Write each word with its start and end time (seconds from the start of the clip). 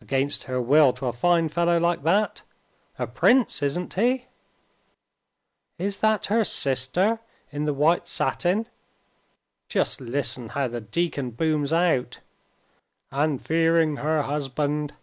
"Against 0.00 0.44
her 0.44 0.62
will 0.62 0.92
to 0.92 1.06
a 1.06 1.12
fine 1.12 1.48
fellow 1.48 1.76
like 1.80 2.04
that? 2.04 2.42
A 3.00 3.06
prince, 3.08 3.64
isn't 3.64 3.94
he?" 3.94 4.26
"Is 5.76 5.98
that 5.98 6.26
her 6.26 6.44
sister 6.44 7.18
in 7.50 7.64
the 7.64 7.74
white 7.74 8.06
satin? 8.06 8.68
Just 9.66 10.00
listen 10.00 10.50
how 10.50 10.68
the 10.68 10.80
deacon 10.80 11.32
booms 11.32 11.72
out, 11.72 12.20
'And 13.10 13.42
fearing 13.42 13.96
her 13.96 14.22
husband. 14.22 14.94